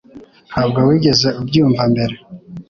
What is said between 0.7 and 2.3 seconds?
wigeze ubyumva mbere.